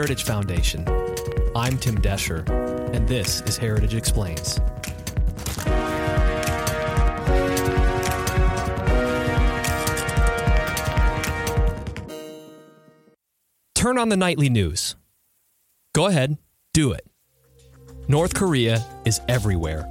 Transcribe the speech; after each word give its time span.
Heritage 0.00 0.24
Foundation. 0.24 0.86
I'm 1.54 1.76
Tim 1.76 1.98
Doescher, 1.98 2.48
and 2.94 3.06
this 3.06 3.42
is 3.42 3.58
Heritage 3.58 3.94
Explains. 3.94 4.58
Turn 13.74 13.98
on 13.98 14.08
the 14.08 14.16
nightly 14.16 14.48
news. 14.48 14.96
Go 15.94 16.06
ahead, 16.06 16.38
do 16.72 16.92
it. 16.92 17.06
North 18.08 18.32
Korea 18.32 18.82
is 19.04 19.20
everywhere. 19.28 19.86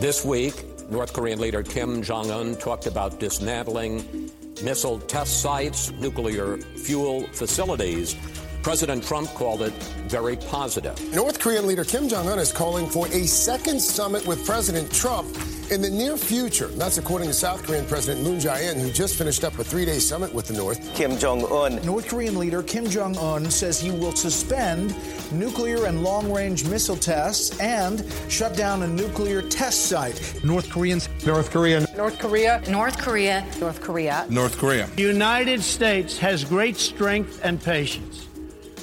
This 0.00 0.24
week, 0.24 0.54
North 0.90 1.12
Korean 1.12 1.38
leader 1.38 1.62
Kim 1.62 2.02
Jong 2.02 2.32
un 2.32 2.56
talked 2.56 2.88
about 2.88 3.20
dismantling 3.20 4.28
missile 4.64 4.98
test 4.98 5.40
sites, 5.40 5.92
nuclear 5.92 6.56
fuel 6.56 7.28
facilities. 7.28 8.16
President 8.62 9.02
Trump 9.02 9.28
called 9.30 9.62
it 9.62 9.72
very 10.06 10.36
positive. 10.36 10.96
North 11.12 11.40
Korean 11.40 11.66
leader 11.66 11.84
Kim 11.84 12.08
Jong 12.08 12.28
un 12.28 12.38
is 12.38 12.52
calling 12.52 12.86
for 12.86 13.06
a 13.08 13.26
second 13.26 13.80
summit 13.80 14.24
with 14.26 14.46
President 14.46 14.90
Trump 14.92 15.28
in 15.72 15.82
the 15.82 15.90
near 15.90 16.16
future. 16.16 16.68
That's 16.68 16.98
according 16.98 17.28
to 17.28 17.34
South 17.34 17.64
Korean 17.64 17.84
President 17.86 18.22
Moon 18.22 18.38
Jae-in, 18.38 18.78
who 18.78 18.92
just 18.92 19.16
finished 19.16 19.42
up 19.42 19.58
a 19.58 19.64
three-day 19.64 19.98
summit 19.98 20.32
with 20.32 20.46
the 20.46 20.54
North. 20.54 20.94
Kim 20.94 21.18
Jong-un. 21.18 21.84
North 21.84 22.08
Korean 22.08 22.38
leader 22.38 22.62
Kim 22.62 22.88
Jong-un 22.88 23.50
says 23.50 23.80
he 23.80 23.90
will 23.90 24.14
suspend 24.14 24.94
nuclear 25.32 25.86
and 25.86 26.04
long-range 26.04 26.64
missile 26.66 26.96
tests 26.96 27.58
and 27.58 28.04
shut 28.28 28.56
down 28.56 28.82
a 28.82 28.86
nuclear 28.86 29.42
test 29.42 29.86
site. 29.86 30.44
North 30.44 30.70
Koreans. 30.70 31.08
North 31.26 31.50
Korea. 31.50 31.86
North 31.96 32.18
Korea. 32.18 32.62
North 32.68 32.98
Korea. 32.98 33.46
North 33.58 33.80
Korea. 33.80 34.26
North 34.28 34.58
Korea. 34.58 34.86
The 34.94 35.02
United 35.02 35.62
States 35.62 36.18
has 36.18 36.44
great 36.44 36.76
strength 36.76 37.40
and 37.42 37.60
patience. 37.60 38.28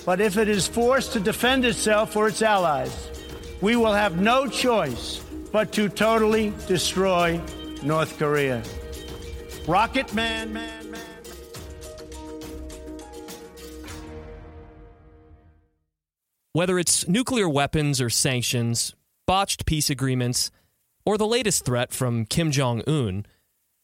But 0.09 0.21
if 0.21 0.37
it 0.37 0.49
is 0.49 0.67
forced 0.67 1.13
to 1.13 1.19
defend 1.19 1.65
itself 1.65 2.15
or 2.15 2.29
its 2.29 2.41
allies, 2.41 3.11
we 3.61 3.75
will 3.75 3.93
have 3.93 4.19
no 4.19 4.47
choice 4.47 5.23
but 5.51 5.71
to 5.73 5.87
totally 5.87 6.51
destroy 6.65 7.39
North 7.83 8.17
Korea. 8.17 8.63
Rocket 9.67 10.11
Man, 10.15 10.51
man. 10.51 10.95
Whether 16.53 16.79
it's 16.79 17.07
nuclear 17.07 17.47
weapons 17.47 18.01
or 18.01 18.09
sanctions, 18.09 18.95
botched 19.27 19.67
peace 19.67 19.91
agreements, 19.91 20.49
or 21.05 21.19
the 21.19 21.27
latest 21.27 21.65
threat 21.65 21.93
from 21.93 22.25
Kim 22.25 22.49
Jong 22.49 22.81
un, 22.87 23.27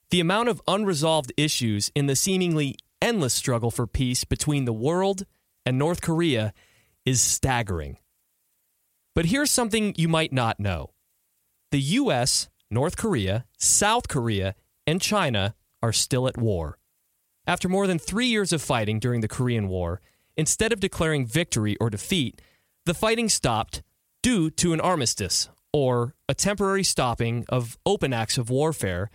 the 0.10 0.22
amount 0.22 0.50
of 0.50 0.60
unresolved 0.68 1.32
issues 1.38 1.92
in 1.94 2.08
the 2.08 2.16
seemingly 2.16 2.78
endless 3.00 3.36
struggle 3.36 3.70
for 3.70 3.86
peace 3.86 4.24
between 4.24 4.66
the 4.66 4.74
world 4.74 5.28
and 5.66 5.78
North 5.78 6.02
Korea 6.02 6.54
is 7.06 7.22
staggering. 7.22 7.98
But 9.14 9.26
here's 9.26 9.52
something 9.52 9.94
you 9.98 10.08
might 10.08 10.34
not 10.34 10.60
know 10.60 10.92
the 11.72 11.80
U.S., 11.80 12.50
North 12.70 12.98
Korea, 12.98 13.46
South 13.58 14.08
Korea, 14.08 14.56
and 14.86 15.02
China 15.02 15.56
are 15.82 15.94
still 15.94 16.28
at 16.28 16.38
war. 16.38 16.78
After 17.48 17.70
more 17.70 17.88
than 17.88 18.00
three 18.00 18.28
years 18.28 18.52
of 18.52 18.62
fighting 18.62 19.00
during 19.00 19.22
the 19.22 19.28
Korean 19.28 19.68
War, 19.68 20.02
instead 20.36 20.74
of 20.74 20.80
declaring 20.80 21.26
victory 21.26 21.78
or 21.80 21.90
defeat, 21.90 22.42
the 22.86 22.94
fighting 22.94 23.30
stopped 23.30 23.82
due 24.24 24.50
to 24.50 24.74
an 24.74 24.82
armistice, 24.82 25.50
or 25.72 26.16
a 26.28 26.34
temporary 26.34 26.84
stopping 26.84 27.46
of 27.50 27.78
open 27.86 28.14
acts 28.14 28.38
of 28.38 28.50
warfare 28.50 29.10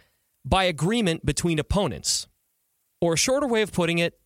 by 0.45 0.65
agreement 0.65 1.25
between 1.25 1.59
opponents. 1.59 2.29
Or 3.01 3.15
a 3.15 3.17
shorter 3.17 3.47
way 3.47 3.63
of 3.63 3.73
putting 3.73 3.99
it, 3.99 4.21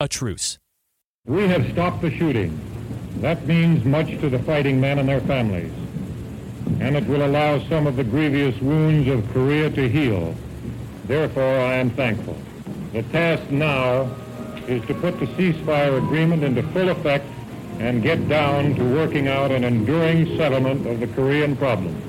a 0.00 0.08
truce. 0.08 0.58
We 1.26 1.48
have 1.48 1.68
stopped 1.72 2.02
the 2.02 2.10
shooting. 2.12 2.56
That 3.16 3.48
means 3.48 3.84
much 3.84 4.06
to 4.20 4.30
the 4.30 4.38
fighting 4.38 4.80
men 4.80 5.00
and 5.00 5.08
their 5.08 5.20
families. 5.22 5.72
And 6.78 6.94
it 6.94 7.04
will 7.08 7.26
allow 7.26 7.58
some 7.68 7.88
of 7.88 7.96
the 7.96 8.04
grievous 8.04 8.60
wounds 8.60 9.08
of 9.08 9.28
Korea 9.32 9.68
to 9.70 9.88
heal. 9.88 10.36
Therefore, 11.06 11.58
I 11.58 11.74
am 11.74 11.90
thankful. 11.90 12.38
The 12.92 13.02
task 13.04 13.50
now 13.50 14.08
is 14.68 14.86
to 14.86 14.94
put 14.94 15.18
the 15.18 15.26
ceasefire 15.26 15.98
agreement 15.98 16.44
into 16.44 16.62
full 16.62 16.90
effect 16.90 17.26
and 17.80 18.04
get 18.04 18.28
down 18.28 18.76
to 18.76 18.84
working 18.84 19.26
out 19.26 19.50
an 19.50 19.64
enduring 19.64 20.36
settlement 20.36 20.86
of 20.86 21.00
the 21.00 21.08
Korean 21.08 21.56
problem. 21.56 22.00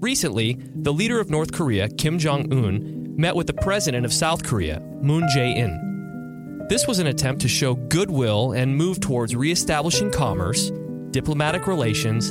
Recently, 0.00 0.56
the 0.76 0.92
leader 0.92 1.18
of 1.18 1.30
North 1.30 1.52
Korea, 1.52 1.88
Kim 1.88 2.18
Jong 2.18 2.52
un, 2.52 3.16
met 3.16 3.34
with 3.34 3.48
the 3.48 3.54
president 3.54 4.06
of 4.06 4.12
South 4.12 4.44
Korea, 4.44 4.78
Moon 5.00 5.26
Jae 5.34 5.56
in. 5.56 5.91
This 6.72 6.86
was 6.86 7.00
an 7.00 7.06
attempt 7.06 7.42
to 7.42 7.48
show 7.48 7.74
goodwill 7.74 8.52
and 8.52 8.74
move 8.74 8.98
towards 8.98 9.36
reestablishing 9.36 10.10
commerce, 10.10 10.72
diplomatic 11.10 11.66
relations, 11.66 12.30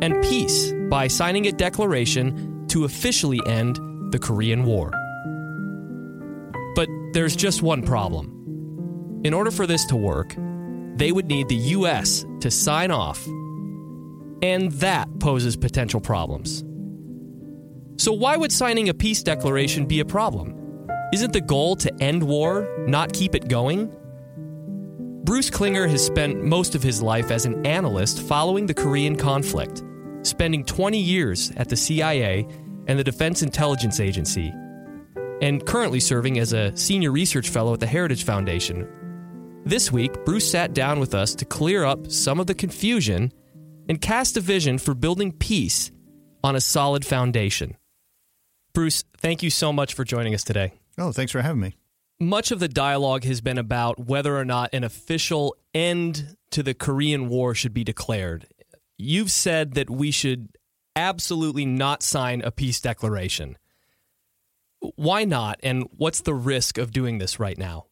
and 0.00 0.14
peace 0.22 0.72
by 0.88 1.08
signing 1.08 1.46
a 1.46 1.52
declaration 1.52 2.66
to 2.68 2.86
officially 2.86 3.38
end 3.46 3.78
the 4.12 4.18
Korean 4.18 4.64
War. 4.64 4.90
But 6.74 6.88
there's 7.12 7.36
just 7.36 7.60
one 7.60 7.82
problem. 7.82 9.20
In 9.24 9.34
order 9.34 9.50
for 9.50 9.66
this 9.66 9.84
to 9.88 9.96
work, 9.96 10.34
they 10.94 11.12
would 11.12 11.26
need 11.26 11.48
the 11.48 11.56
U.S. 11.76 12.24
to 12.40 12.50
sign 12.50 12.90
off, 12.90 13.22
and 14.40 14.72
that 14.72 15.06
poses 15.18 15.54
potential 15.54 16.00
problems. 16.00 16.64
So, 18.02 18.14
why 18.14 18.38
would 18.38 18.52
signing 18.52 18.88
a 18.88 18.94
peace 18.94 19.22
declaration 19.22 19.84
be 19.84 20.00
a 20.00 20.06
problem? 20.06 20.55
Isn't 21.16 21.32
the 21.32 21.40
goal 21.40 21.76
to 21.76 21.90
end 22.02 22.22
war, 22.22 22.68
not 22.86 23.10
keep 23.10 23.34
it 23.34 23.48
going? 23.48 23.86
Bruce 25.24 25.48
Klingner 25.48 25.88
has 25.88 26.04
spent 26.04 26.44
most 26.44 26.74
of 26.74 26.82
his 26.82 27.00
life 27.00 27.30
as 27.30 27.46
an 27.46 27.64
analyst 27.64 28.20
following 28.20 28.66
the 28.66 28.74
Korean 28.74 29.16
conflict, 29.16 29.82
spending 30.20 30.62
20 30.62 30.98
years 30.98 31.52
at 31.56 31.70
the 31.70 31.76
CIA 31.76 32.46
and 32.86 32.98
the 32.98 33.02
Defense 33.02 33.40
Intelligence 33.40 33.98
Agency, 33.98 34.52
and 35.40 35.64
currently 35.64 36.00
serving 36.00 36.38
as 36.38 36.52
a 36.52 36.76
senior 36.76 37.12
research 37.12 37.48
fellow 37.48 37.72
at 37.72 37.80
the 37.80 37.86
Heritage 37.86 38.24
Foundation. 38.24 38.86
This 39.64 39.90
week, 39.90 40.22
Bruce 40.26 40.50
sat 40.50 40.74
down 40.74 41.00
with 41.00 41.14
us 41.14 41.34
to 41.36 41.46
clear 41.46 41.86
up 41.86 42.10
some 42.10 42.40
of 42.40 42.46
the 42.46 42.54
confusion 42.54 43.32
and 43.88 44.02
cast 44.02 44.36
a 44.36 44.42
vision 44.42 44.76
for 44.76 44.92
building 44.92 45.32
peace 45.32 45.90
on 46.44 46.56
a 46.56 46.60
solid 46.60 47.06
foundation. 47.06 47.74
Bruce, 48.74 49.02
thank 49.16 49.42
you 49.42 49.48
so 49.48 49.72
much 49.72 49.94
for 49.94 50.04
joining 50.04 50.34
us 50.34 50.44
today. 50.44 50.74
Oh, 50.98 51.12
thanks 51.12 51.32
for 51.32 51.42
having 51.42 51.60
me. 51.60 51.76
Much 52.18 52.50
of 52.50 52.60
the 52.60 52.68
dialogue 52.68 53.24
has 53.24 53.40
been 53.40 53.58
about 53.58 54.06
whether 54.06 54.36
or 54.36 54.44
not 54.44 54.70
an 54.72 54.84
official 54.84 55.54
end 55.74 56.36
to 56.50 56.62
the 56.62 56.72
Korean 56.72 57.28
War 57.28 57.54
should 57.54 57.74
be 57.74 57.84
declared. 57.84 58.46
You've 58.96 59.30
said 59.30 59.74
that 59.74 59.90
we 59.90 60.10
should 60.10 60.48
absolutely 60.94 61.66
not 61.66 62.02
sign 62.02 62.40
a 62.40 62.50
peace 62.50 62.80
declaration. 62.80 63.58
Why 64.80 65.24
not? 65.24 65.60
And 65.62 65.88
what's 65.96 66.22
the 66.22 66.34
risk 66.34 66.78
of 66.78 66.92
doing 66.92 67.18
this 67.18 67.38
right 67.38 67.58
now? 67.58 67.86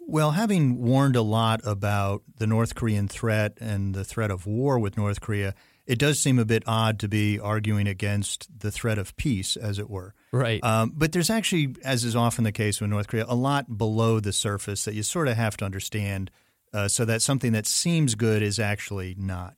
Well, 0.00 0.32
having 0.32 0.82
warned 0.82 1.16
a 1.16 1.22
lot 1.22 1.60
about 1.64 2.22
the 2.38 2.46
North 2.46 2.74
Korean 2.74 3.06
threat 3.06 3.58
and 3.60 3.94
the 3.94 4.04
threat 4.04 4.30
of 4.30 4.46
war 4.46 4.78
with 4.78 4.96
North 4.96 5.20
Korea, 5.20 5.54
it 5.86 5.98
does 5.98 6.18
seem 6.18 6.38
a 6.38 6.44
bit 6.44 6.64
odd 6.66 6.98
to 7.00 7.08
be 7.08 7.38
arguing 7.38 7.86
against 7.86 8.48
the 8.60 8.70
threat 8.70 8.98
of 8.98 9.16
peace, 9.16 9.56
as 9.56 9.78
it 9.78 9.88
were. 9.88 10.14
Right. 10.32 10.62
Um, 10.64 10.92
but 10.94 11.12
there's 11.12 11.30
actually, 11.30 11.76
as 11.84 12.04
is 12.04 12.16
often 12.16 12.44
the 12.44 12.52
case 12.52 12.80
with 12.80 12.90
North 12.90 13.08
Korea, 13.08 13.24
a 13.28 13.36
lot 13.36 13.78
below 13.78 14.18
the 14.20 14.32
surface 14.32 14.84
that 14.84 14.94
you 14.94 15.02
sort 15.02 15.28
of 15.28 15.36
have 15.36 15.56
to 15.58 15.64
understand 15.64 16.30
uh, 16.72 16.88
so 16.88 17.04
that 17.04 17.22
something 17.22 17.52
that 17.52 17.66
seems 17.66 18.14
good 18.14 18.42
is 18.42 18.58
actually 18.58 19.14
not. 19.16 19.54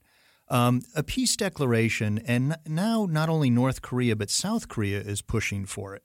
Um, 0.50 0.82
a 0.94 1.02
peace 1.02 1.36
declaration, 1.36 2.20
and 2.26 2.56
now 2.66 3.06
not 3.10 3.28
only 3.28 3.50
North 3.50 3.82
Korea, 3.82 4.16
but 4.16 4.30
South 4.30 4.68
Korea 4.68 5.00
is 5.00 5.20
pushing 5.20 5.66
for 5.66 5.94
it. 5.94 6.02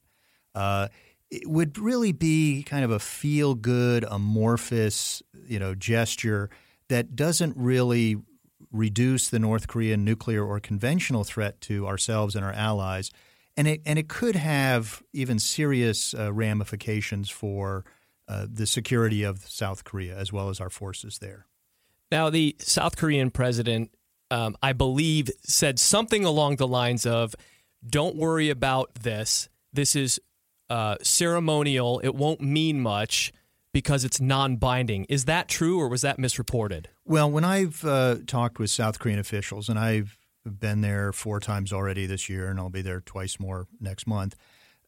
Uh, 0.55 0.89
it 1.29 1.47
would 1.49 1.77
really 1.77 2.11
be 2.11 2.63
kind 2.63 2.83
of 2.83 2.91
a 2.91 2.99
feel 2.99 3.55
good, 3.55 4.05
amorphous, 4.09 5.23
you 5.47 5.59
know, 5.59 5.73
gesture 5.75 6.49
that 6.89 7.15
doesn't 7.15 7.55
really 7.57 8.17
reduce 8.73 9.29
the 9.29 9.39
North 9.39 9.67
Korean 9.67 10.03
nuclear 10.03 10.43
or 10.43 10.59
conventional 10.59 11.23
threat 11.23 11.61
to 11.61 11.87
ourselves 11.87 12.35
and 12.35 12.43
our 12.43 12.51
allies, 12.51 13.11
and 13.55 13.67
it 13.67 13.81
and 13.85 13.97
it 13.97 14.09
could 14.09 14.35
have 14.35 15.01
even 15.13 15.39
serious 15.39 16.13
uh, 16.13 16.33
ramifications 16.33 17.29
for 17.29 17.85
uh, 18.27 18.47
the 18.51 18.65
security 18.65 19.23
of 19.23 19.47
South 19.47 19.83
Korea 19.83 20.17
as 20.17 20.33
well 20.33 20.49
as 20.49 20.59
our 20.59 20.71
forces 20.71 21.19
there. 21.19 21.45
Now, 22.11 22.29
the 22.29 22.55
South 22.59 22.97
Korean 22.97 23.31
president, 23.31 23.91
um, 24.29 24.57
I 24.61 24.73
believe, 24.73 25.29
said 25.43 25.79
something 25.79 26.25
along 26.25 26.57
the 26.57 26.67
lines 26.67 27.05
of, 27.05 27.35
"Don't 27.87 28.15
worry 28.15 28.49
about 28.49 28.95
this. 28.95 29.49
This 29.71 29.95
is 29.95 30.19
uh, 30.69 30.97
ceremonial. 31.01 31.99
It 31.99 32.15
won't 32.15 32.41
mean 32.41 32.81
much." 32.81 33.31
Because 33.73 34.05
it's 34.05 34.21
non 34.21 34.55
binding. 34.55 35.05
Is 35.09 35.25
that 35.25 35.49
true 35.49 35.79
or 35.79 35.89
was 35.89 36.01
that 36.01 36.17
misreported? 36.17 36.87
Well, 37.03 37.29
when 37.29 37.43
I've 37.43 37.83
uh, 37.83 38.17
talked 38.25 38.59
with 38.59 38.69
South 38.69 38.99
Korean 38.99 39.19
officials, 39.19 39.67
and 39.67 39.77
I've 39.77 40.17
been 40.45 40.81
there 40.81 41.11
four 41.11 41.39
times 41.39 41.73
already 41.73 42.05
this 42.05 42.29
year, 42.29 42.47
and 42.47 42.59
I'll 42.59 42.69
be 42.69 42.81
there 42.81 43.01
twice 43.01 43.39
more 43.39 43.67
next 43.81 44.07
month. 44.07 44.35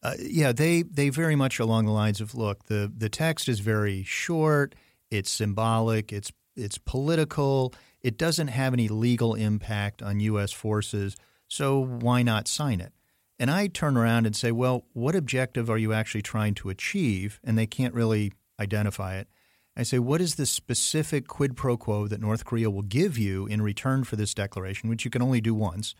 Uh, 0.02 0.14
yeah, 0.20 0.52
they 0.52 0.82
they 0.82 1.08
very 1.08 1.36
much 1.36 1.58
along 1.58 1.86
the 1.86 1.92
lines 1.92 2.20
of 2.20 2.34
look, 2.34 2.66
the 2.66 2.90
the 2.96 3.08
text 3.08 3.48
is 3.48 3.60
very 3.60 4.02
short. 4.04 4.74
it's 5.10 5.30
symbolic, 5.30 6.12
it's 6.12 6.32
it's 6.54 6.78
political, 6.78 7.74
it 8.02 8.16
doesn't 8.16 8.48
have 8.48 8.72
any 8.72 8.88
legal 8.88 9.34
impact 9.34 10.02
on 10.02 10.20
U.S. 10.20 10.52
forces, 10.52 11.16
so 11.48 11.78
why 11.84 12.22
not 12.22 12.48
sign 12.48 12.80
it? 12.80 12.92
And 13.38 13.50
I 13.50 13.66
turn 13.66 13.96
around 13.96 14.24
and 14.26 14.34
say, 14.34 14.50
well, 14.50 14.86
what 14.94 15.14
objective 15.14 15.68
are 15.68 15.76
you 15.76 15.92
actually 15.92 16.22
trying 16.22 16.54
to 16.54 16.70
achieve? 16.70 17.38
And 17.44 17.58
they 17.58 17.66
can't 17.66 17.92
really 17.92 18.32
identify 18.60 19.16
it. 19.16 19.28
I 19.76 19.82
say, 19.82 19.98
what 19.98 20.20
is 20.20 20.36
the 20.36 20.46
specific 20.46 21.26
quid 21.28 21.56
pro 21.56 21.76
quo 21.76 22.08
that 22.08 22.20
North 22.20 22.44
Korea 22.44 22.70
will 22.70 22.82
give 22.82 23.18
you 23.18 23.46
in 23.46 23.60
return 23.60 24.04
for 24.04 24.16
this 24.16 24.32
declaration, 24.32 24.88
which 24.88 25.04
you 25.04 25.10
can 25.10 25.20
only 25.20 25.40
do 25.40 25.54
once? 25.54 25.94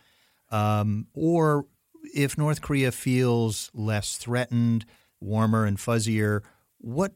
Um, 0.49 1.07
or 1.13 1.65
if 2.15 2.37
North 2.37 2.61
Korea 2.61 2.91
feels 2.91 3.69
less 3.73 4.17
threatened, 4.17 4.85
warmer 5.21 5.65
and 5.65 5.77
fuzzier, 5.77 6.41
what 6.79 7.13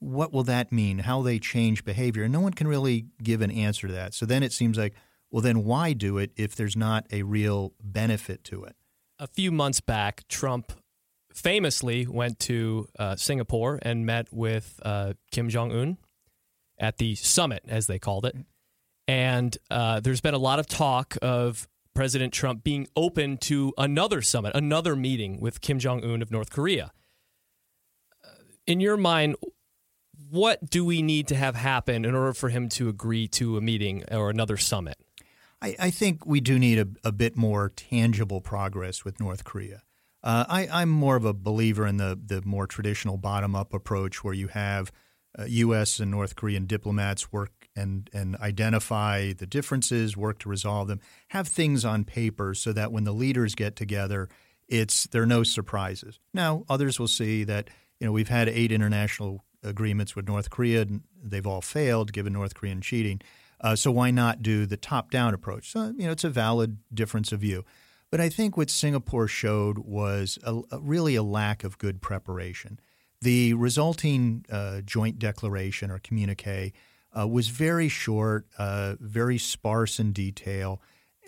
what 0.00 0.32
will 0.32 0.42
that 0.44 0.70
mean? 0.70 0.98
How 0.98 1.22
they 1.22 1.38
change 1.38 1.82
behavior? 1.84 2.24
And 2.24 2.32
no 2.32 2.40
one 2.40 2.52
can 2.52 2.68
really 2.68 3.06
give 3.22 3.40
an 3.40 3.50
answer 3.50 3.86
to 3.86 3.92
that. 3.94 4.12
So 4.12 4.26
then 4.26 4.42
it 4.42 4.52
seems 4.52 4.76
like, 4.76 4.92
well, 5.30 5.40
then 5.40 5.64
why 5.64 5.94
do 5.94 6.18
it 6.18 6.30
if 6.36 6.54
there's 6.54 6.76
not 6.76 7.06
a 7.10 7.22
real 7.22 7.72
benefit 7.82 8.44
to 8.44 8.64
it? 8.64 8.76
A 9.18 9.26
few 9.26 9.50
months 9.50 9.80
back, 9.80 10.28
Trump 10.28 10.72
famously 11.34 12.06
went 12.06 12.38
to 12.38 12.88
uh, 12.98 13.16
Singapore 13.16 13.78
and 13.82 14.06
met 14.06 14.32
with 14.32 14.80
uh, 14.82 15.14
Kim 15.30 15.48
Jong 15.48 15.72
Un 15.72 15.98
at 16.78 16.98
the 16.98 17.14
summit, 17.16 17.64
as 17.68 17.86
they 17.86 17.98
called 17.98 18.24
it. 18.24 18.36
And 19.06 19.56
uh, 19.70 20.00
there's 20.00 20.20
been 20.20 20.34
a 20.34 20.38
lot 20.38 20.58
of 20.58 20.66
talk 20.66 21.16
of 21.20 21.68
President 21.94 22.32
Trump 22.32 22.64
being 22.64 22.88
open 22.96 23.36
to 23.38 23.72
another 23.76 24.22
summit, 24.22 24.52
another 24.54 24.96
meeting 24.96 25.40
with 25.40 25.60
Kim 25.60 25.78
Jong 25.78 26.02
Un 26.02 26.22
of 26.22 26.30
North 26.30 26.50
Korea. 26.50 26.92
Uh, 28.24 28.28
in 28.66 28.80
your 28.80 28.96
mind, 28.96 29.36
what 30.30 30.70
do 30.70 30.84
we 30.84 31.02
need 31.02 31.28
to 31.28 31.36
have 31.36 31.54
happen 31.54 32.04
in 32.04 32.14
order 32.14 32.32
for 32.32 32.48
him 32.48 32.68
to 32.70 32.88
agree 32.88 33.28
to 33.28 33.56
a 33.56 33.60
meeting 33.60 34.04
or 34.10 34.30
another 34.30 34.56
summit? 34.56 34.96
I, 35.60 35.76
I 35.78 35.90
think 35.90 36.26
we 36.26 36.40
do 36.40 36.58
need 36.58 36.78
a, 36.78 36.88
a, 37.08 37.12
bit 37.12 37.36
more 37.36 37.70
tangible 37.74 38.40
progress 38.40 39.04
with 39.04 39.20
North 39.20 39.44
Korea. 39.44 39.82
Uh, 40.24 40.46
I, 40.48 40.82
am 40.82 40.88
more 40.88 41.16
of 41.16 41.26
a 41.26 41.34
believer 41.34 41.86
in 41.86 41.98
the, 41.98 42.18
the 42.24 42.40
more 42.46 42.66
traditional 42.66 43.18
bottom 43.18 43.54
up 43.54 43.74
approach 43.74 44.24
where 44.24 44.32
you 44.32 44.48
have 44.48 44.90
uh, 45.38 45.44
U.S. 45.46 46.00
and 46.00 46.10
North 46.10 46.34
Korean 46.34 46.64
diplomats 46.64 47.30
work 47.30 47.68
and, 47.76 48.08
and 48.14 48.34
identify 48.36 49.34
the 49.34 49.46
differences, 49.46 50.16
work 50.16 50.38
to 50.38 50.48
resolve 50.48 50.88
them, 50.88 51.00
have 51.28 51.46
things 51.46 51.84
on 51.84 52.04
paper 52.04 52.54
so 52.54 52.72
that 52.72 52.90
when 52.90 53.04
the 53.04 53.12
leaders 53.12 53.54
get 53.54 53.76
together, 53.76 54.30
it's 54.66 55.04
there 55.08 55.22
are 55.22 55.26
no 55.26 55.42
surprises. 55.42 56.20
Now, 56.32 56.64
others 56.70 56.98
will 56.98 57.08
see 57.08 57.44
that 57.44 57.68
you 58.00 58.06
know 58.06 58.12
we've 58.12 58.28
had 58.28 58.48
eight 58.48 58.72
international 58.72 59.44
agreements 59.62 60.16
with 60.16 60.26
North 60.26 60.48
Korea, 60.48 60.82
and 60.82 61.02
they've 61.22 61.46
all 61.46 61.60
failed 61.60 62.14
given 62.14 62.32
North 62.32 62.54
Korean 62.54 62.80
cheating. 62.80 63.20
Uh, 63.60 63.76
so 63.76 63.90
why 63.90 64.10
not 64.10 64.42
do 64.42 64.64
the 64.64 64.78
top-down 64.78 65.34
approach? 65.34 65.70
So 65.70 65.92
you 65.98 66.06
know 66.06 66.12
it's 66.12 66.24
a 66.24 66.30
valid 66.30 66.78
difference 66.94 67.30
of 67.30 67.40
view. 67.40 67.64
But 68.14 68.20
I 68.20 68.28
think 68.28 68.56
what 68.56 68.70
Singapore 68.70 69.26
showed 69.26 69.78
was 69.78 70.38
a, 70.44 70.60
a 70.70 70.78
really 70.78 71.16
a 71.16 71.22
lack 71.24 71.64
of 71.64 71.78
good 71.78 72.00
preparation. 72.00 72.78
The 73.20 73.54
resulting 73.54 74.46
uh, 74.48 74.82
joint 74.82 75.18
declaration 75.18 75.90
or 75.90 75.98
communique 75.98 76.74
uh, 77.18 77.26
was 77.26 77.48
very 77.48 77.88
short, 77.88 78.46
uh, 78.56 78.94
very 79.00 79.36
sparse 79.36 79.98
in 79.98 80.12
detail, 80.12 80.80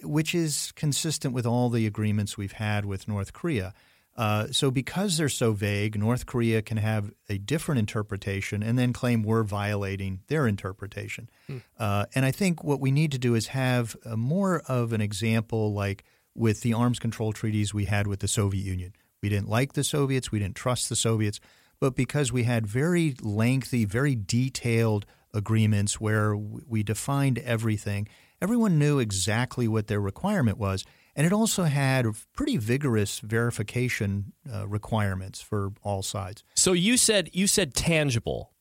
which 0.05 0.33
is 0.33 0.73
consistent 0.77 1.35
with 1.35 1.45
all 1.45 1.71
the 1.71 1.89
agreements 1.89 2.39
we've 2.39 2.53
had 2.53 2.85
with 2.85 3.09
North 3.09 3.33
Korea. 3.33 3.75
Uh, 4.17 4.47
so, 4.53 4.71
because 4.71 5.19
they're 5.19 5.29
so 5.29 5.55
vague, 5.55 5.99
North 5.99 6.25
Korea 6.25 6.63
can 6.63 6.77
have 6.77 7.11
a 7.29 7.37
different 7.37 7.81
interpretation 7.81 8.63
and 8.63 8.79
then 8.79 8.93
claim 8.93 9.25
we're 9.25 9.43
violating 9.43 10.21
their 10.29 10.47
interpretation. 10.47 11.29
Hmm. 11.49 11.57
Uh, 11.81 12.07
and 12.15 12.25
I 12.25 12.31
think 12.31 12.63
what 12.63 12.79
we 12.79 12.93
need 12.93 13.11
to 13.11 13.19
do 13.19 13.35
is 13.35 13.49
have 13.49 13.97
more 14.15 14.61
of 14.69 14.93
an 14.93 15.01
example 15.01 15.75
like 15.75 16.05
with 16.37 16.61
the 16.63 16.73
arms 16.73 16.99
control 16.99 17.33
treaties 17.33 17.75
we 17.75 17.87
had 17.87 18.07
with 18.07 18.21
the 18.21 18.29
Soviet 18.29 18.63
Union. 18.63 18.93
We 19.23 19.29
didn't 19.29 19.49
like 19.49 19.73
the 19.73 19.85
Soviets, 19.85 20.31
we 20.31 20.39
didn't 20.39 20.57
trust 20.57 20.89
the 20.89 20.97
Soviets, 20.97 21.41
but 21.81 21.97
because 21.97 22.33
we 22.33 22.45
had 22.45 22.67
very 22.67 23.15
lengthy, 23.21 23.85
very 23.85 24.15
detailed 24.15 25.07
agreements 25.35 26.01
where 26.01 26.37
we 26.37 26.83
defined 26.83 27.39
everything. 27.39 28.09
Everyone 28.41 28.79
knew 28.79 28.99
exactly 28.99 29.69
what 29.69 29.87
their 29.87 30.01
requirement 30.01 30.59
was. 30.59 30.85
And 31.15 31.27
it 31.27 31.33
also 31.33 31.65
had 31.65 32.07
pretty 32.35 32.59
vigorous 32.59 33.21
verification 33.21 34.33
uh, 34.53 34.69
requirements 34.69 35.41
for 35.41 35.73
all 35.83 36.03
sides. 36.03 36.45
So 36.55 36.73
you 36.73 36.99
said 36.99 37.31
you 37.33 37.47
said 37.47 37.75
tangible. 37.75 38.53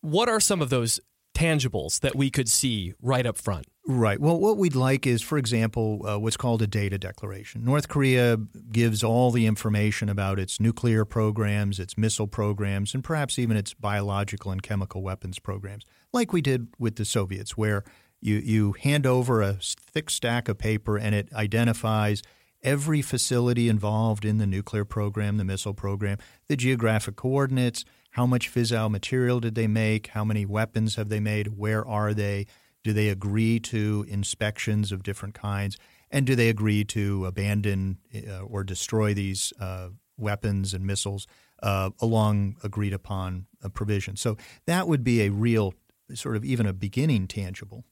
What 0.00 0.28
are 0.28 0.40
some 0.40 0.60
of 0.60 0.70
those 0.70 1.00
tangibles 1.38 2.00
that 2.00 2.16
we 2.16 2.30
could 2.30 2.48
see 2.48 2.94
right 3.00 3.24
up 3.24 3.38
front? 3.38 3.66
Right. 3.86 4.20
Well, 4.20 4.38
what 4.38 4.58
we'd 4.58 4.74
like 4.74 5.06
is, 5.06 5.22
for 5.22 5.38
example, 5.38 6.04
uh, 6.06 6.18
what's 6.18 6.36
called 6.36 6.60
a 6.60 6.66
data 6.66 6.98
declaration. 6.98 7.64
North 7.64 7.88
Korea 7.88 8.36
gives 8.70 9.02
all 9.02 9.30
the 9.30 9.46
information 9.46 10.08
about 10.08 10.38
its 10.38 10.60
nuclear 10.60 11.04
programs, 11.04 11.78
its 11.78 11.96
missile 11.96 12.26
programs, 12.26 12.92
and 12.92 13.02
perhaps 13.02 13.38
even 13.38 13.56
its 13.56 13.72
biological 13.72 14.50
and 14.50 14.62
chemical 14.62 15.02
weapons 15.02 15.38
programs, 15.38 15.84
like 16.12 16.32
we 16.32 16.42
did 16.42 16.68
with 16.78 16.96
the 16.96 17.04
Soviets, 17.04 17.56
where 17.56 17.84
you, 18.20 18.36
you 18.36 18.72
hand 18.72 19.06
over 19.06 19.40
a 19.40 19.54
thick 19.62 20.10
stack 20.10 20.48
of 20.48 20.58
paper 20.58 20.98
and 20.98 21.14
it 21.14 21.32
identifies 21.32 22.20
every 22.62 23.00
facility 23.00 23.68
involved 23.68 24.24
in 24.24 24.38
the 24.38 24.46
nuclear 24.46 24.84
program, 24.84 25.36
the 25.36 25.44
missile 25.44 25.72
program, 25.74 26.18
the 26.48 26.56
geographic 26.56 27.16
coordinates, 27.16 27.84
how 28.18 28.26
much 28.26 28.52
fissile 28.52 28.90
material 28.90 29.38
did 29.38 29.54
they 29.54 29.68
make, 29.68 30.08
how 30.08 30.24
many 30.24 30.44
weapons 30.44 30.96
have 30.96 31.08
they 31.08 31.20
made, 31.20 31.56
where 31.56 31.86
are 31.86 32.12
they 32.12 32.44
do 32.82 32.92
they 32.92 33.10
agree 33.10 33.60
to 33.60 34.04
inspections 34.08 34.90
of 34.90 35.04
different 35.04 35.34
kinds? 35.34 35.78
And 36.10 36.26
do 36.26 36.34
they 36.34 36.48
agree 36.48 36.82
to 36.86 37.26
abandon 37.26 37.98
uh, 38.12 38.40
or 38.40 38.64
destroy 38.64 39.14
these 39.14 39.52
uh, 39.60 39.90
weapons 40.16 40.74
and 40.74 40.84
missiles 40.84 41.28
uh, 41.62 41.90
along 42.00 42.56
agreed 42.64 42.92
upon 42.92 43.46
uh, 43.62 43.68
provisions? 43.68 44.20
So 44.20 44.36
that 44.66 44.88
would 44.88 45.04
be 45.04 45.22
a 45.22 45.28
real, 45.28 45.74
sort 46.12 46.34
of 46.34 46.44
even 46.44 46.66
a 46.66 46.72
beginning 46.72 47.28
tangible. 47.28 47.84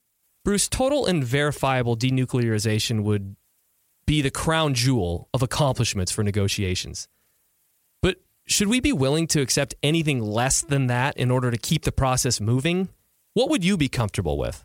Bruce, 0.45 0.69
total 0.69 1.07
and 1.07 1.23
verifiable 1.23 1.97
denuclearization 1.97 3.05
would 3.05 3.37
be 4.09 4.23
the 4.23 4.33
crown 4.33 4.75
jewel 4.75 5.29
of 5.33 5.41
accomplishments 5.41 6.11
for 6.11 6.25
negotiations. 6.25 7.07
Should 8.49 8.69
we 8.69 8.79
be 8.79 8.93
willing 8.93 9.27
to 9.29 9.41
accept 9.41 9.75
anything 9.83 10.23
less 10.23 10.63
than 10.63 10.87
that 10.87 11.17
in 11.17 11.33
order 11.33 11.51
to 11.51 11.59
keep 11.59 11.83
the 11.83 11.91
process 11.91 12.41
moving? 12.41 12.89
What 13.35 13.51
would 13.51 13.65
you 13.65 13.77
be 13.77 13.89
comfortable 13.89 14.39
with? 14.39 14.65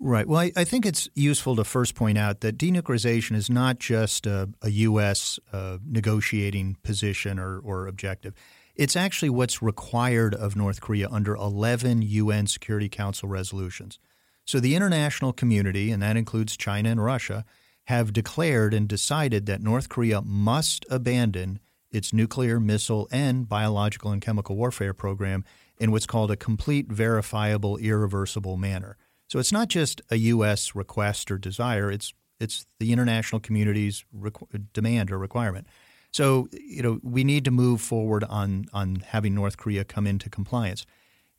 Right. 0.00 0.26
Well, 0.26 0.40
I, 0.40 0.52
I, 0.56 0.64
think 0.64 0.86
it's 0.86 1.08
useful 1.14 1.56
to 1.56 1.64
first 1.64 1.94
point 1.94 2.16
out 2.16 2.40
that 2.40 2.56
denuclearization 2.56 3.34
is 3.34 3.50
not 3.50 3.78
just 3.78 4.26
a, 4.26 4.48
a 4.62 4.70
U.S. 4.70 5.40
Uh, 5.52 5.78
negotiating 5.84 6.76
position 6.82 7.38
or, 7.38 7.58
or 7.58 7.88
objective. 7.88 8.32
It's 8.74 8.94
actually 8.94 9.30
what's 9.30 9.60
required 9.60 10.34
of 10.34 10.56
North 10.56 10.80
Korea 10.80 11.08
under 11.10 11.34
11 11.34 12.02
UN 12.02 12.46
Security 12.46 12.88
Council 12.88 13.28
resolutions. 13.28 13.98
So 14.44 14.60
the 14.60 14.76
international 14.76 15.32
community, 15.32 15.90
and 15.90 16.00
that 16.02 16.16
includes 16.16 16.56
China 16.56 16.90
and 16.90 17.04
Russia, 17.04 17.44
have 17.86 18.12
declared 18.12 18.72
and 18.72 18.88
decided 18.88 19.46
that 19.46 19.60
North 19.60 19.88
Korea 19.88 20.22
must 20.22 20.86
abandon 20.88 21.58
its 21.90 22.12
nuclear, 22.12 22.60
missile, 22.60 23.08
and 23.10 23.48
biological 23.48 24.10
and 24.10 24.20
chemical 24.20 24.56
warfare 24.56 24.94
program 24.94 25.44
in 25.78 25.90
what's 25.90 26.06
called 26.06 26.30
a 26.30 26.36
complete, 26.36 26.88
verifiable, 26.88 27.76
irreversible 27.78 28.56
manner. 28.56 28.96
So 29.28 29.38
it's 29.38 29.52
not 29.52 29.68
just 29.68 30.00
a 30.10 30.16
U.S. 30.16 30.74
request 30.74 31.30
or 31.30 31.38
desire; 31.38 31.90
it's 31.90 32.14
it's 32.40 32.66
the 32.78 32.92
international 32.92 33.40
community's 33.40 34.04
requ- 34.16 34.66
demand 34.72 35.10
or 35.10 35.18
requirement. 35.18 35.66
So 36.12 36.48
you 36.52 36.82
know 36.82 37.00
we 37.02 37.24
need 37.24 37.44
to 37.44 37.50
move 37.50 37.80
forward 37.80 38.24
on 38.24 38.66
on 38.72 39.04
having 39.06 39.34
North 39.34 39.56
Korea 39.56 39.84
come 39.84 40.06
into 40.06 40.30
compliance. 40.30 40.86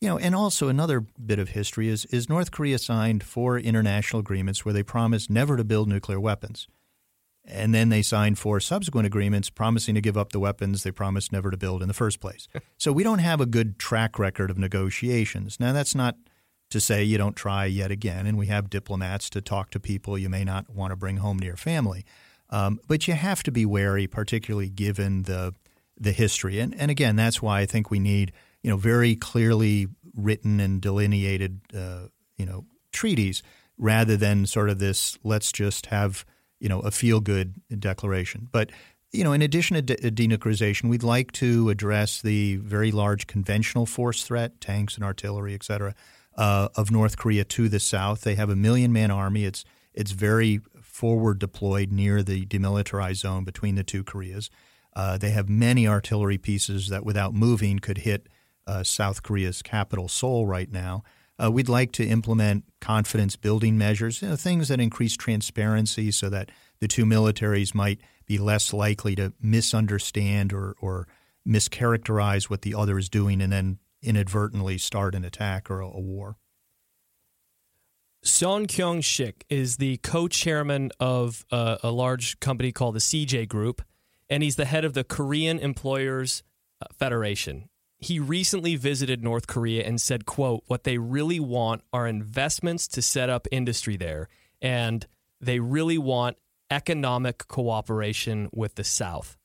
You 0.01 0.07
know, 0.07 0.17
and 0.17 0.33
also 0.33 0.69
another 0.69 1.01
bit 1.01 1.39
of 1.39 1.49
history 1.49 1.89
is 1.89 2.05
is 2.05 2.29
North 2.29 2.51
Korea 2.51 2.77
signed 2.77 3.23
four 3.23 3.57
international 3.59 4.19
agreements 4.19 4.63
where 4.63 4.73
they 4.73 4.83
promised 4.83 5.29
never 5.29 5.57
to 5.57 5.63
build 5.63 5.89
nuclear 5.89 6.19
weapons. 6.19 6.67
And 7.49 7.73
then 7.73 7.89
they 7.89 8.01
signed 8.01 8.37
four 8.37 8.59
subsequent 8.59 9.05
agreements 9.07 9.49
promising 9.49 9.95
to 9.95 10.01
give 10.01 10.17
up 10.17 10.31
the 10.31 10.39
weapons 10.39 10.83
they 10.83 10.91
promised 10.91 11.31
never 11.31 11.51
to 11.51 11.57
build 11.57 11.81
in 11.81 11.87
the 11.87 11.93
first 11.93 12.19
place. 12.19 12.47
so 12.77 12.91
we 12.91 13.03
don't 13.03 13.19
have 13.19 13.41
a 13.41 13.45
good 13.45 13.79
track 13.79 14.19
record 14.19 14.49
of 14.49 14.57
negotiations. 14.57 15.59
Now 15.59 15.73
that's 15.73 15.95
not 15.95 16.15
to 16.69 16.79
say 16.79 17.03
you 17.03 17.17
don't 17.17 17.35
try 17.35 17.65
yet 17.65 17.91
again. 17.91 18.27
And 18.27 18.37
we 18.37 18.47
have 18.47 18.69
diplomats 18.69 19.29
to 19.31 19.41
talk 19.41 19.71
to 19.71 19.79
people 19.79 20.17
you 20.17 20.29
may 20.29 20.43
not 20.43 20.69
want 20.69 20.91
to 20.91 20.95
bring 20.95 21.17
home 21.17 21.39
to 21.39 21.45
your 21.45 21.55
family. 21.55 22.05
Um, 22.51 22.79
but 22.87 23.07
you 23.07 23.13
have 23.13 23.43
to 23.43 23.51
be 23.51 23.65
wary, 23.65 24.07
particularly 24.07 24.69
given 24.69 25.23
the 25.23 25.53
the 26.01 26.11
history. 26.13 26.59
And, 26.59 26.73
and 26.75 26.89
again, 26.89 27.17
that's 27.17 27.41
why 27.41 27.59
I 27.59 27.65
think 27.65 27.91
we 27.91 27.99
need 27.99 28.31
you 28.63 28.69
know 28.69 28.77
very 28.77 29.15
clearly 29.15 29.87
written 30.15 30.59
and 30.59 30.81
delineated 30.81 31.61
uh, 31.75 32.07
you 32.37 32.45
know 32.45 32.65
treaties 32.91 33.43
rather 33.77 34.17
than 34.17 34.45
sort 34.45 34.69
of 34.69 34.79
this 34.79 35.17
let's 35.23 35.51
just 35.51 35.87
have 35.87 36.25
you 36.59 36.69
know 36.69 36.79
a 36.81 36.91
feel 36.91 37.19
good 37.19 37.55
declaration. 37.79 38.47
But 38.51 38.71
you 39.11 39.23
know, 39.23 39.33
in 39.33 39.41
addition 39.41 39.75
to 39.75 39.81
de- 39.81 40.11
denuclearization, 40.11 40.89
we'd 40.89 41.03
like 41.03 41.31
to 41.33 41.69
address 41.69 42.21
the 42.21 42.57
very 42.57 42.91
large 42.91 43.25
conventional 43.25 43.85
force 43.85 44.23
threat, 44.23 44.61
tanks 44.61 44.95
and 44.95 45.03
artillery, 45.03 45.55
et 45.55 45.63
cetera, 45.63 45.95
uh, 46.37 46.69
of 46.75 46.91
North 46.91 47.17
Korea 47.17 47.43
to 47.43 47.69
the 47.69 47.79
south. 47.79 48.21
They 48.21 48.35
have 48.35 48.49
a 48.49 48.55
million 48.55 48.93
man 48.93 49.11
army. 49.11 49.45
It's 49.45 49.65
it's 49.93 50.11
very 50.11 50.61
forward 50.81 51.39
deployed 51.39 51.91
near 51.91 52.21
the 52.21 52.45
demilitarized 52.45 53.17
zone 53.17 53.43
between 53.45 53.75
the 53.75 53.83
two 53.83 54.03
Koreas. 54.03 54.49
Uh, 54.95 55.17
they 55.17 55.29
have 55.29 55.47
many 55.47 55.87
artillery 55.87 56.37
pieces 56.37 56.89
that, 56.89 57.05
without 57.05 57.33
moving, 57.33 57.79
could 57.79 57.99
hit 57.99 58.27
uh, 58.67 58.83
South 58.83 59.23
Korea's 59.23 59.61
capital, 59.61 60.07
Seoul, 60.07 60.45
right 60.45 60.71
now. 60.71 61.03
Uh, 61.41 61.49
we'd 61.49 61.69
like 61.69 61.91
to 61.93 62.05
implement 62.05 62.65
confidence 62.81 63.35
building 63.35 63.77
measures, 63.77 64.21
you 64.21 64.27
know, 64.27 64.35
things 64.35 64.67
that 64.67 64.79
increase 64.79 65.15
transparency 65.15 66.11
so 66.11 66.29
that 66.29 66.49
the 66.79 66.87
two 66.87 67.05
militaries 67.05 67.73
might 67.73 67.99
be 68.25 68.37
less 68.37 68.73
likely 68.73 69.15
to 69.15 69.33
misunderstand 69.41 70.51
or, 70.51 70.75
or 70.81 71.07
mischaracterize 71.47 72.49
what 72.49 72.61
the 72.61 72.75
other 72.75 72.97
is 72.97 73.09
doing 73.09 73.41
and 73.41 73.51
then 73.51 73.79
inadvertently 74.01 74.77
start 74.77 75.15
an 75.15 75.23
attack 75.25 75.69
or 75.71 75.79
a, 75.81 75.87
a 75.87 75.99
war. 75.99 76.37
Son 78.21 78.67
Kyung 78.67 78.99
Shik 78.99 79.43
is 79.49 79.77
the 79.77 79.97
co 79.97 80.27
chairman 80.27 80.91
of 80.99 81.45
a, 81.51 81.77
a, 81.83 81.91
large 81.91 82.39
company 82.41 82.73
called 82.73 82.95
the 82.95 82.99
CJ 82.99 83.47
Group, 83.47 83.81
and 84.29 84.43
he's 84.43 84.57
the 84.57 84.65
head 84.65 84.83
of 84.83 84.93
the 84.93 85.05
Korean 85.05 85.57
Employers 85.57 86.43
uh, 86.81 86.85
Federation 86.93 87.69
he 87.99 88.19
recently 88.19 88.75
visited 88.75 89.23
North 89.23 89.47
Korea 89.47 89.83
and 89.85 89.99
said, 89.99 90.25
quote, 90.25 90.63
what 90.67 90.85
they 90.85 90.97
really 90.97 91.39
want 91.39 91.81
are 91.91 92.07
investments 92.07 92.87
to 92.89 93.01
set 93.01 93.29
up 93.29 93.47
industry 93.51 93.97
there. 93.97 94.29
And 94.61 95.05
they 95.41 95.59
really 95.59 95.97
want 95.97 96.37
economic 96.71 97.47
cooperation 97.47 98.49
with 98.53 98.75
the 98.75 98.83
South. 98.83 99.37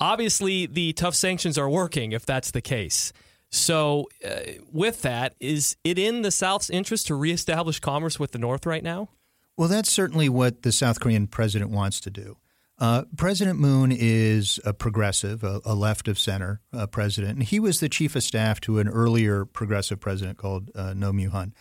Obviously, 0.00 0.66
the 0.66 0.92
tough 0.94 1.14
sanctions 1.14 1.58
are 1.58 1.68
working 1.68 2.12
if 2.12 2.24
that's 2.24 2.50
the 2.50 2.60
case. 2.60 3.12
So, 3.50 4.08
uh, 4.24 4.40
with 4.70 5.02
that, 5.02 5.34
is 5.40 5.76
it 5.82 5.98
in 5.98 6.22
the 6.22 6.30
South's 6.30 6.70
interest 6.70 7.06
to 7.08 7.14
reestablish 7.14 7.80
commerce 7.80 8.18
with 8.18 8.32
the 8.32 8.38
North 8.38 8.64
right 8.64 8.82
now? 8.82 9.08
Well, 9.56 9.68
that's 9.68 9.90
certainly 9.90 10.28
what 10.28 10.62
the 10.62 10.70
South 10.70 11.00
Korean 11.00 11.26
president 11.26 11.70
wants 11.70 12.00
to 12.02 12.10
do. 12.10 12.36
Uh, 12.80 13.02
president 13.16 13.58
Moon 13.58 13.90
is 13.90 14.60
a 14.64 14.72
progressive, 14.72 15.42
a, 15.42 15.60
a 15.64 15.74
left 15.74 16.06
of 16.06 16.18
center 16.18 16.60
uh, 16.72 16.86
president, 16.86 17.38
and 17.38 17.42
he 17.42 17.58
was 17.58 17.80
the 17.80 17.88
chief 17.88 18.14
of 18.14 18.22
staff 18.22 18.60
to 18.60 18.78
an 18.78 18.88
earlier 18.88 19.44
progressive 19.44 19.98
president 19.98 20.38
called 20.38 20.70
uh, 20.76 20.94
Moo-hyun. 20.94 21.52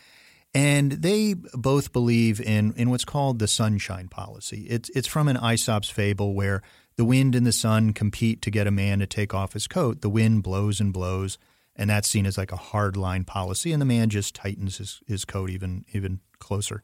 And 0.53 0.91
they 0.91 1.33
both 1.33 1.91
believe 1.91 2.39
in, 2.39 2.73
in 2.77 2.89
what's 2.89 3.05
called 3.05 3.39
the 3.39 3.47
sunshine 3.47 4.07
policy. 4.07 4.67
It's, 4.69 4.89
it's 4.91 5.07
from 5.07 5.27
an 5.27 5.37
Aesop's 5.37 5.89
fable 5.89 6.33
where 6.33 6.61
the 6.95 7.05
wind 7.05 7.35
and 7.35 7.45
the 7.45 7.51
sun 7.51 7.93
compete 7.93 8.41
to 8.43 8.51
get 8.51 8.67
a 8.67 8.71
man 8.71 8.99
to 8.99 9.07
take 9.07 9.33
off 9.33 9.53
his 9.53 9.67
coat. 9.67 10.01
The 10.01 10.09
wind 10.09 10.43
blows 10.43 10.79
and 10.79 10.93
blows, 10.93 11.37
and 11.75 11.89
that's 11.89 12.07
seen 12.07 12.25
as 12.25 12.37
like 12.37 12.51
a 12.51 12.57
hard 12.57 12.95
line 12.95 13.23
policy, 13.23 13.71
and 13.71 13.81
the 13.81 13.85
man 13.85 14.09
just 14.09 14.35
tightens 14.35 14.77
his, 14.77 15.01
his 15.07 15.25
coat 15.25 15.49
even, 15.49 15.85
even 15.93 16.21
closer. 16.39 16.81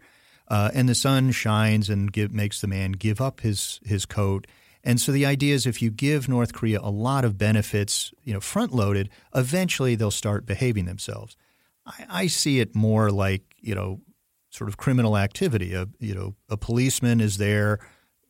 Uh, 0.48 0.70
and 0.74 0.90
the 0.90 0.96
sun 0.96 1.32
shines 1.32 1.90
and 1.90 2.12
give, 2.12 2.34
makes 2.34 2.62
the 2.62 2.68
man 2.68 2.94
give 2.94 3.22
up 3.22 3.42
his 3.42 3.80
his 3.86 4.06
coat. 4.06 4.48
And 4.84 5.00
so 5.00 5.12
the 5.12 5.26
idea 5.26 5.56
is 5.56 5.66
if 5.66 5.82
you 5.82 5.90
give 5.90 6.28
North 6.28 6.54
Korea 6.54 6.80
a 6.82 6.92
lot 6.92 7.24
of 7.24 7.38
benefits, 7.38 8.14
you 8.24 8.34
know, 8.34 8.42
front 8.42 8.74
loaded, 8.74 9.10
eventually 9.34 9.96
they'll 9.96 10.12
start 10.12 10.46
behaving 10.46 10.86
themselves. 10.86 11.38
I, 11.86 12.06
I, 12.10 12.28
see 12.28 12.60
it 12.60 12.76
more 12.76 13.10
like 13.10 13.44
you 13.62 13.76
know, 13.76 14.02
sort 14.50 14.70
of 14.70 14.78
criminal 14.78 15.18
activity. 15.18 15.74
A 15.74 15.88
you 16.00 16.14
know, 16.14 16.36
a 16.50 16.58
policeman 16.58 17.22
is 17.22 17.38
there 17.38 17.80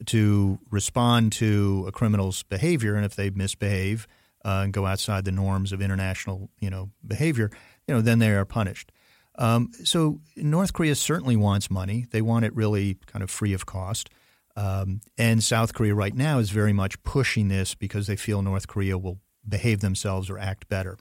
to 0.06 0.60
respond 0.70 1.32
to 1.34 1.86
a 1.88 1.92
criminal's 1.92 2.44
behavior, 2.44 2.96
and 2.96 3.06
if 3.06 3.16
they 3.16 3.30
misbehave 3.30 4.08
uh, 4.46 4.62
and 4.64 4.74
go 4.74 4.86
outside 4.86 5.26
the 5.26 5.32
norms 5.32 5.72
of 5.72 5.82
international 5.82 6.50
you 6.60 6.70
know 6.70 6.92
behavior, 7.06 7.50
you 7.88 7.94
know, 7.94 8.02
then 8.02 8.20
they 8.20 8.32
are 8.32 8.46
punished. 8.46 8.92
Um, 9.36 9.72
so 9.84 10.20
North 10.36 10.74
Korea 10.74 10.96
certainly 10.96 11.36
wants 11.36 11.72
money. 11.72 12.06
They 12.12 12.22
want 12.22 12.46
it 12.46 12.56
really 12.56 12.98
kind 13.08 13.24
of 13.24 13.32
free 13.32 13.54
of 13.54 13.66
cost. 13.66 14.10
Um, 14.56 15.02
and 15.18 15.44
South 15.44 15.74
Korea 15.74 15.96
right 15.96 16.14
now 16.14 16.38
is 16.38 16.52
very 16.52 16.74
much 16.74 17.02
pushing 17.04 17.48
this 17.48 17.74
because 17.74 18.06
they 18.08 18.16
feel 18.16 18.42
North 18.42 18.68
Korea 18.68 18.98
will 18.98 19.20
behave 19.48 19.80
themselves 19.80 20.30
or 20.30 20.38
act 20.38 20.68
better. 20.70 20.98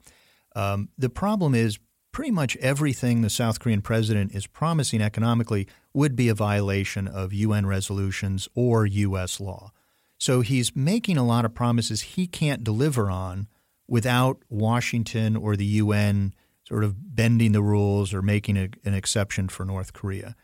Um, 0.55 0.89
the 0.97 1.09
problem 1.09 1.53
is 1.53 1.77
pretty 2.11 2.31
much 2.31 2.55
everything 2.57 3.21
the 3.21 3.29
South 3.29 3.59
Korean 3.59 3.81
president 3.81 4.33
is 4.33 4.47
promising 4.47 5.01
economically 5.01 5.67
would 5.93 6.15
be 6.15 6.29
a 6.29 6.35
violation 6.35 7.07
of 7.07 7.33
UN 7.33 7.65
resolutions 7.65 8.47
or 8.55 8.85
U.S. 8.85 9.39
law. 9.39 9.71
So 10.19 10.41
he's 10.41 10.75
making 10.75 11.17
a 11.17 11.25
lot 11.25 11.43
of 11.43 11.53
promises 11.53 12.01
he 12.01 12.27
can't 12.27 12.63
deliver 12.63 13.09
on 13.09 13.47
without 13.87 14.37
Washington 14.49 15.35
or 15.35 15.55
the 15.55 15.65
UN 15.65 16.33
sort 16.73 16.83
of 16.83 17.15
bending 17.15 17.51
the 17.51 17.61
rules 17.61 18.15
or 18.15 18.23
making 18.23 18.57
a, 18.57 18.67
an 18.83 18.95
exception 18.95 19.47
for 19.47 19.63
North 19.63 19.93
Korea. 19.93 20.35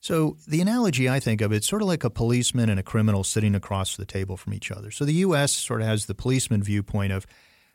So 0.00 0.36
the 0.48 0.60
analogy 0.60 1.08
I 1.08 1.20
think 1.20 1.40
of 1.40 1.52
it's 1.52 1.68
sort 1.68 1.80
of 1.80 1.86
like 1.86 2.02
a 2.02 2.10
policeman 2.10 2.68
and 2.68 2.80
a 2.80 2.82
criminal 2.82 3.22
sitting 3.22 3.54
across 3.54 3.96
the 3.96 4.04
table 4.04 4.36
from 4.36 4.52
each 4.52 4.72
other. 4.72 4.90
So 4.90 5.04
the 5.04 5.12
U.S. 5.26 5.52
sort 5.52 5.82
of 5.82 5.86
has 5.86 6.06
the 6.06 6.14
policeman 6.14 6.60
viewpoint 6.60 7.12
of, 7.12 7.24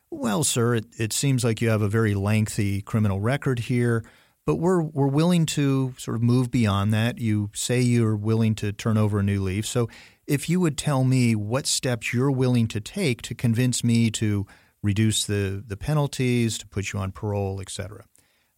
well, 0.10 0.44
sir, 0.44 0.76
it, 0.76 0.88
it 0.98 1.14
seems 1.14 1.46
like 1.46 1.62
you 1.62 1.70
have 1.70 1.82
a 1.82 1.88
very 1.88 2.14
lengthy 2.14 2.82
criminal 2.82 3.22
record 3.22 3.60
here, 3.60 4.04
but 4.46 4.56
we're 4.56 4.82
we're 4.82 5.08
willing 5.08 5.46
to 5.46 5.94
sort 5.98 6.16
of 6.16 6.22
move 6.22 6.52
beyond 6.52 6.94
that. 6.94 7.18
You 7.18 7.50
say 7.54 7.80
you're 7.80 8.18
willing 8.18 8.56
to 8.56 8.74
turn 8.74 8.98
over 8.98 9.20
a 9.20 9.24
new 9.24 9.42
leaf. 9.42 9.66
So 9.66 9.88
if 10.28 10.50
you 10.50 10.60
would 10.60 10.78
tell 10.78 11.06
me 11.06 11.34
what 11.34 11.66
steps 11.66 12.14
you're 12.14 12.30
willing 12.30 12.68
to 12.68 12.82
take 12.82 13.22
to 13.22 13.34
convince 13.34 13.86
me 13.86 14.12
to 14.12 14.46
reduce 14.84 15.26
the, 15.26 15.64
the 15.66 15.78
penalties, 15.78 16.58
to 16.58 16.68
put 16.68 16.94
you 16.94 17.00
on 17.00 17.12
parole, 17.12 17.62
etc. 17.62 18.06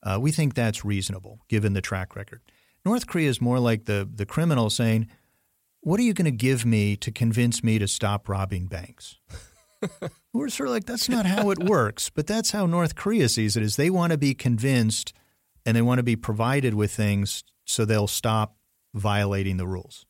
Uh, 0.02 0.18
we 0.22 0.32
think 0.32 0.54
that's 0.54 0.86
reasonable 0.86 1.40
given 1.50 1.74
the 1.74 1.82
track 1.82 2.16
record. 2.16 2.42
North 2.86 3.08
Korea 3.08 3.30
is 3.30 3.42
more 3.42 3.60
like 3.60 3.86
the, 3.86 4.08
the 4.14 4.26
criminal 4.26 4.70
saying, 4.70 5.08
What 5.82 6.00
are 6.00 6.04
you 6.04 6.14
going 6.14 6.26
to 6.26 6.32
give 6.32 6.66
me 6.66 6.96
to 6.98 7.12
convince 7.12 7.64
me 7.64 7.80
to 7.80 7.88
stop 7.88 8.28
robbing 8.28 8.68
banks? 8.68 9.18
We're 10.34 10.50
sort 10.50 10.68
of 10.68 10.74
like, 10.74 10.86
That's 10.86 11.10
not 11.10 11.26
how 11.26 11.50
it 11.52 11.64
works. 11.64 12.10
But 12.10 12.28
that's 12.28 12.52
how 12.52 12.66
North 12.66 12.96
Korea 12.96 13.30
sees 13.30 13.56
it 13.56 13.64
is 13.64 13.76
they 13.76 13.90
want 13.90 14.12
to 14.12 14.18
be 14.18 14.34
convinced 14.34 15.14
and 15.66 15.78
they 15.78 15.82
want 15.82 16.00
to 16.00 16.04
be 16.04 16.16
provided 16.16 16.74
with 16.74 16.92
things 16.92 17.44
so 17.66 17.86
they'll 17.86 18.08
stop 18.08 18.58
violating 18.94 19.58
the 19.58 19.68
rules. 19.68 20.06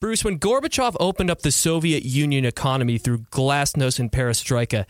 Bruce, 0.00 0.24
when 0.24 0.38
Gorbachev 0.38 0.96
opened 0.98 1.30
up 1.30 1.42
the 1.42 1.52
Soviet 1.52 2.04
Union 2.04 2.46
economy 2.46 2.96
through 2.96 3.18
glasnost 3.18 3.98
and 3.98 4.10
perestroika, 4.10 4.86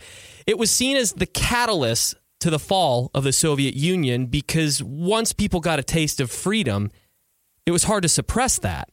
it 0.47 0.57
was 0.57 0.71
seen 0.71 0.95
as 0.95 1.11
the 1.13 1.25
catalyst 1.25 2.15
to 2.39 2.49
the 2.49 2.59
fall 2.59 3.11
of 3.13 3.25
the 3.25 3.33
Soviet 3.33 3.75
Union 3.75 4.27
because 4.27 4.81
once 4.81 5.33
people 5.33 5.59
got 5.59 5.79
a 5.79 5.83
taste 5.83 6.21
of 6.21 6.31
freedom, 6.31 6.89
it 7.65 7.71
was 7.71 7.83
hard 7.83 8.03
to 8.03 8.09
suppress 8.09 8.57
that. 8.59 8.89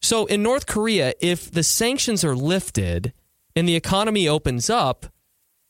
So 0.00 0.24
in 0.26 0.42
North 0.42 0.66
Korea, 0.66 1.12
if 1.20 1.50
the 1.50 1.62
sanctions 1.62 2.24
are 2.24 2.34
lifted 2.34 3.12
and 3.54 3.68
the 3.68 3.76
economy 3.76 4.26
opens 4.26 4.70
up, 4.70 5.06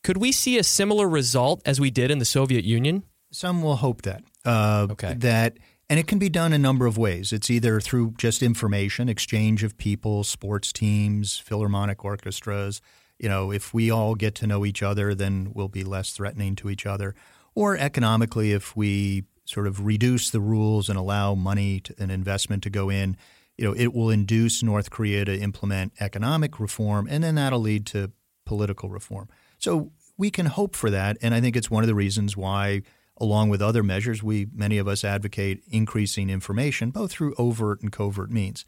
could 0.05 0.17
we 0.19 0.31
see 0.31 0.57
a 0.57 0.65
similar 0.65 1.09
result 1.09 1.63
as 1.67 1.81
we 1.81 1.91
did 1.91 2.11
in 2.13 2.19
the 2.19 2.25
Soviet 2.25 2.65
Union? 2.65 3.03
Some 3.33 3.61
will 3.63 3.77
hope 3.77 4.03
that. 4.03 4.23
Uh, 4.45 4.87
okay. 4.93 5.15
That 5.15 5.59
and 5.89 5.99
it 5.99 6.07
can 6.07 6.19
be 6.19 6.29
done 6.29 6.53
in 6.53 6.61
a 6.61 6.63
number 6.63 6.87
of 6.87 6.97
ways. 6.97 7.33
It's 7.33 7.51
either 7.51 7.81
through 7.81 8.15
just 8.19 8.43
information, 8.43 9.09
exchange 9.09 9.63
of 9.63 9.77
people, 9.77 10.25
sports 10.25 10.73
teams, 10.73 11.39
philharmonic 11.39 12.05
orchestras. 12.05 12.81
You 13.19 13.29
know, 13.29 13.53
if 13.53 13.75
we 13.75 13.91
all 13.91 14.15
get 14.15 14.35
to 14.37 14.47
know 14.47 14.65
each 14.65 14.83
other, 14.83 15.15
then 15.15 15.53
we'll 15.55 15.69
be 15.69 15.85
less 15.85 16.13
threatening 16.13 16.57
to 16.57 16.71
each 16.71 16.87
other. 16.87 17.15
Or 17.55 17.77
economically, 17.77 18.53
if 18.53 18.75
we 18.77 19.25
sort 19.45 19.67
of 19.67 19.85
reduce 19.85 20.31
the 20.31 20.41
rules 20.41 20.89
and 20.89 20.99
allow 20.99 21.35
money 21.35 21.83
and 21.99 22.11
investment 22.11 22.63
to 22.63 22.71
go 22.71 22.89
in, 22.89 23.17
you 23.59 23.65
know, 23.65 23.75
it 23.75 23.93
will 23.93 24.09
induce 24.09 24.63
North 24.63 24.91
Korea 24.91 25.25
to 25.25 25.39
implement 25.39 25.93
economic 26.01 26.59
reform, 26.59 27.07
and 27.11 27.23
then 27.23 27.35
that'll 27.35 27.61
lead 27.61 27.87
to 27.87 28.11
political 28.47 28.89
reform. 28.89 29.29
So 29.59 29.93
we 30.17 30.31
can 30.31 30.47
hope 30.47 30.75
for 30.75 30.91
that, 30.91 31.19
and 31.21 31.35
I 31.35 31.41
think 31.41 31.57
it's 31.57 31.71
one 31.71 31.83
of 31.83 31.89
the 31.89 31.95
reasons 31.95 32.37
why 32.37 32.83
along 33.19 33.51
with 33.51 33.63
other 33.63 33.83
measures, 33.83 34.23
we 34.23 34.49
many 34.53 34.79
of 34.79 34.89
us 34.89 35.05
advocate 35.05 35.63
increasing 35.71 36.31
information, 36.31 36.91
both 36.91 37.13
through 37.13 37.35
overt 37.39 37.81
and 37.81 37.93
covert 37.93 38.31
means. 38.31 38.65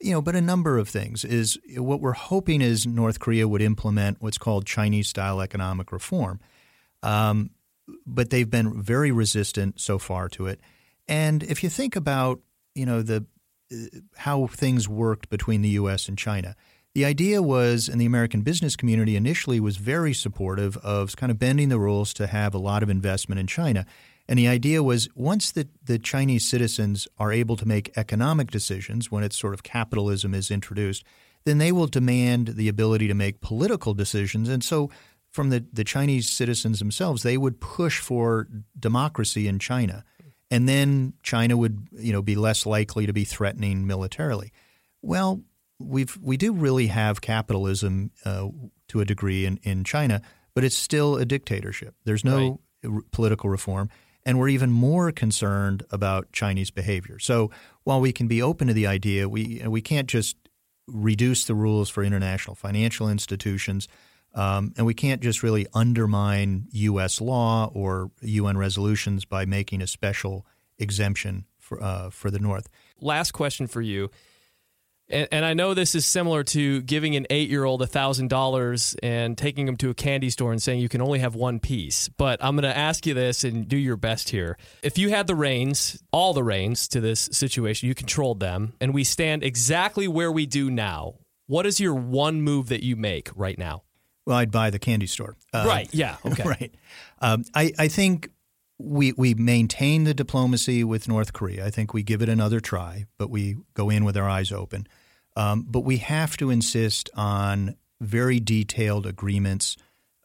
You 0.00 0.12
know, 0.12 0.22
but 0.22 0.34
a 0.34 0.40
number 0.40 0.78
of 0.78 0.88
things 0.88 1.24
is 1.24 1.58
what 1.76 2.00
we're 2.00 2.12
hoping 2.12 2.62
is 2.62 2.86
North 2.86 3.20
Korea 3.20 3.46
would 3.46 3.60
implement 3.60 4.22
what's 4.22 4.38
called 4.38 4.64
Chinese 4.64 5.08
style 5.08 5.42
economic 5.42 5.92
reform. 5.92 6.40
Um, 7.02 7.50
but 8.06 8.30
they've 8.30 8.48
been 8.48 8.80
very 8.80 9.10
resistant 9.10 9.80
so 9.80 9.98
far 9.98 10.28
to 10.30 10.46
it. 10.46 10.60
And 11.06 11.42
if 11.42 11.62
you 11.62 11.68
think 11.68 11.96
about, 11.96 12.40
you 12.74 12.86
know, 12.86 13.02
the 13.02 13.26
uh, 13.72 13.98
how 14.16 14.46
things 14.46 14.88
worked 14.88 15.28
between 15.28 15.60
the 15.60 15.70
U.S. 15.70 16.08
and 16.08 16.16
China, 16.16 16.56
the 17.00 17.06
idea 17.06 17.40
was, 17.40 17.88
and 17.88 17.98
the 17.98 18.04
American 18.04 18.42
business 18.42 18.76
community 18.76 19.16
initially 19.16 19.58
was 19.58 19.78
very 19.78 20.12
supportive 20.12 20.76
of 20.78 21.16
kind 21.16 21.32
of 21.32 21.38
bending 21.38 21.70
the 21.70 21.78
rules 21.78 22.12
to 22.12 22.26
have 22.26 22.52
a 22.52 22.58
lot 22.58 22.82
of 22.82 22.90
investment 22.90 23.38
in 23.38 23.46
China. 23.46 23.86
And 24.28 24.38
the 24.38 24.46
idea 24.46 24.82
was 24.82 25.08
once 25.14 25.50
the, 25.50 25.66
the 25.82 25.98
Chinese 25.98 26.46
citizens 26.46 27.08
are 27.18 27.32
able 27.32 27.56
to 27.56 27.66
make 27.66 27.90
economic 27.96 28.50
decisions, 28.50 29.10
when 29.10 29.24
it's 29.24 29.38
sort 29.38 29.54
of 29.54 29.62
capitalism 29.62 30.34
is 30.34 30.50
introduced, 30.50 31.02
then 31.44 31.56
they 31.56 31.72
will 31.72 31.86
demand 31.86 32.48
the 32.48 32.68
ability 32.68 33.08
to 33.08 33.14
make 33.14 33.40
political 33.40 33.94
decisions. 33.94 34.50
And 34.50 34.62
so, 34.62 34.90
from 35.30 35.48
the, 35.48 35.64
the 35.72 35.84
Chinese 35.84 36.28
citizens 36.28 36.80
themselves, 36.80 37.22
they 37.22 37.38
would 37.38 37.62
push 37.62 37.98
for 37.98 38.46
democracy 38.78 39.48
in 39.48 39.58
China. 39.58 40.04
And 40.50 40.68
then 40.68 41.14
China 41.22 41.56
would, 41.56 41.88
you 41.92 42.12
know, 42.12 42.20
be 42.20 42.36
less 42.36 42.66
likely 42.66 43.06
to 43.06 43.14
be 43.14 43.24
threatening 43.24 43.86
militarily. 43.86 44.52
Well, 45.00 45.40
we've 45.80 46.16
we 46.20 46.36
do 46.36 46.52
really 46.52 46.88
have 46.88 47.20
capitalism 47.20 48.10
uh, 48.24 48.48
to 48.88 49.00
a 49.00 49.04
degree 49.04 49.46
in, 49.46 49.58
in 49.62 49.84
China, 49.84 50.20
but 50.54 50.62
it's 50.64 50.76
still 50.76 51.16
a 51.16 51.24
dictatorship. 51.24 51.94
There's 52.04 52.24
no 52.24 52.60
right. 52.82 53.02
political 53.10 53.50
reform, 53.50 53.88
and 54.24 54.38
we're 54.38 54.48
even 54.48 54.70
more 54.70 55.10
concerned 55.10 55.84
about 55.90 56.32
Chinese 56.32 56.70
behavior. 56.70 57.18
So 57.18 57.50
while 57.84 58.00
we 58.00 58.12
can 58.12 58.28
be 58.28 58.42
open 58.42 58.68
to 58.68 58.74
the 58.74 58.86
idea, 58.86 59.28
we 59.28 59.62
we 59.66 59.80
can't 59.80 60.08
just 60.08 60.36
reduce 60.86 61.44
the 61.44 61.54
rules 61.54 61.88
for 61.88 62.02
international 62.04 62.54
financial 62.54 63.08
institutions, 63.08 63.88
um, 64.34 64.74
and 64.76 64.86
we 64.86 64.94
can't 64.94 65.22
just 65.22 65.42
really 65.42 65.66
undermine 65.72 66.66
U.S. 66.72 67.20
law 67.20 67.70
or 67.72 68.10
UN 68.20 68.58
resolutions 68.58 69.24
by 69.24 69.46
making 69.46 69.82
a 69.82 69.86
special 69.86 70.46
exemption 70.78 71.46
for 71.58 71.82
uh, 71.82 72.10
for 72.10 72.30
the 72.30 72.38
North. 72.38 72.68
Last 73.00 73.32
question 73.32 73.66
for 73.66 73.80
you 73.80 74.10
and, 75.10 75.28
and 75.30 75.44
I 75.44 75.54
know 75.54 75.74
this 75.74 75.94
is 75.94 76.04
similar 76.04 76.44
to 76.44 76.82
giving 76.82 77.16
an 77.16 77.26
eight 77.30 77.50
year 77.50 77.64
old 77.64 77.82
$1,000 77.82 78.96
and 79.02 79.36
taking 79.36 79.66
them 79.66 79.76
to 79.76 79.90
a 79.90 79.94
candy 79.94 80.30
store 80.30 80.52
and 80.52 80.62
saying 80.62 80.80
you 80.80 80.88
can 80.88 81.02
only 81.02 81.18
have 81.18 81.34
one 81.34 81.60
piece. 81.60 82.08
But 82.08 82.42
I'm 82.42 82.56
going 82.56 82.70
to 82.70 82.76
ask 82.76 83.06
you 83.06 83.14
this 83.14 83.44
and 83.44 83.68
do 83.68 83.76
your 83.76 83.96
best 83.96 84.30
here. 84.30 84.56
If 84.82 84.98
you 84.98 85.10
had 85.10 85.26
the 85.26 85.34
reins, 85.34 86.02
all 86.12 86.32
the 86.32 86.44
reins 86.44 86.88
to 86.88 87.00
this 87.00 87.28
situation, 87.32 87.88
you 87.88 87.94
controlled 87.94 88.40
them, 88.40 88.74
and 88.80 88.94
we 88.94 89.04
stand 89.04 89.42
exactly 89.42 90.08
where 90.08 90.32
we 90.32 90.46
do 90.46 90.70
now, 90.70 91.14
what 91.46 91.66
is 91.66 91.80
your 91.80 91.94
one 91.94 92.42
move 92.42 92.68
that 92.68 92.82
you 92.82 92.96
make 92.96 93.30
right 93.34 93.58
now? 93.58 93.82
Well, 94.26 94.36
I'd 94.36 94.52
buy 94.52 94.70
the 94.70 94.78
candy 94.78 95.06
store. 95.06 95.36
Uh, 95.52 95.64
right. 95.66 95.88
Yeah. 95.92 96.16
Okay. 96.24 96.42
right. 96.46 96.74
Um, 97.20 97.44
I, 97.54 97.72
I 97.78 97.88
think 97.88 98.30
we 98.78 99.12
we 99.12 99.34
maintain 99.34 100.04
the 100.04 100.14
diplomacy 100.14 100.84
with 100.84 101.08
North 101.08 101.32
Korea. 101.32 101.66
I 101.66 101.70
think 101.70 101.92
we 101.92 102.02
give 102.02 102.22
it 102.22 102.28
another 102.28 102.60
try, 102.60 103.06
but 103.18 103.30
we 103.30 103.56
go 103.74 103.90
in 103.90 104.04
with 104.04 104.16
our 104.16 104.28
eyes 104.28 104.52
open. 104.52 104.86
Um, 105.36 105.66
but 105.68 105.80
we 105.80 105.98
have 105.98 106.36
to 106.38 106.50
insist 106.50 107.10
on 107.14 107.76
very 108.00 108.40
detailed 108.40 109.06
agreements 109.06 109.76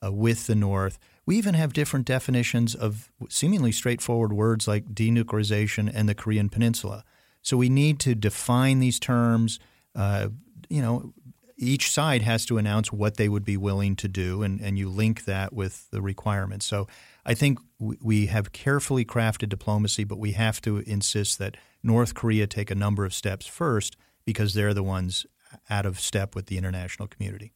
uh, 0.04 0.12
with 0.12 0.48
the 0.48 0.56
North. 0.56 0.98
We 1.26 1.38
even 1.38 1.56
have 1.56 1.74
different 1.74 2.06
definitions 2.06 2.76
of 2.76 3.12
seemingly 3.30 3.72
straightforward 3.72 4.34
words 4.34 4.68
like 4.68 4.94
denuclearization 4.94 5.92
and 5.94 6.08
the 6.08 6.16
Korean 6.16 6.50
Peninsula. 6.50 7.04
So 7.42 7.58
we 7.58 7.70
need 7.70 8.00
to 8.02 8.16
define 8.16 8.80
these 8.80 9.00
terms. 9.00 9.60
Uh, 9.96 10.30
you 10.70 10.82
know, 10.82 11.14
each 11.58 11.90
side 11.90 12.22
has 12.22 12.46
to 12.48 12.58
announce 12.58 12.92
what 12.92 13.18
they 13.18 13.30
would 13.30 13.46
be 13.46 13.58
willing 13.58 13.96
to 13.98 14.08
do, 14.08 14.44
and, 14.44 14.60
and 14.60 14.78
you 14.78 14.90
link 14.90 15.26
that 15.26 15.54
with 15.54 15.90
the 15.92 16.02
requirements. 16.02 16.66
So 16.66 16.88
I 17.26 17.34
think 17.34 17.60
we 17.80 18.26
have 18.28 18.52
carefully 18.52 19.06
crafted 19.06 19.50
diplomacy, 19.50 20.04
but 20.04 20.20
we 20.20 20.34
have 20.34 20.62
to 20.62 20.80
insist 20.80 21.40
that 21.40 21.56
North 21.82 22.14
Korea 22.14 22.46
take 22.48 22.72
a 22.72 22.76
number 22.76 23.06
of 23.06 23.14
steps 23.14 23.46
first 23.46 23.96
because 24.26 24.54
they're 24.54 24.74
the 24.74 24.84
ones 24.84 25.26
out 25.70 25.86
of 25.86 26.00
step 26.00 26.36
with 26.36 26.48
the 26.48 26.58
international 26.58 27.08
community. 27.08 27.54